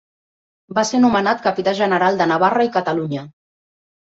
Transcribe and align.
Va 0.77 0.83
ser 0.91 1.01
nomenat 1.03 1.43
capità 1.43 1.75
general 1.81 2.19
de 2.23 2.27
Navarra 2.33 2.67
i 2.71 2.73
Catalunya. 2.79 3.29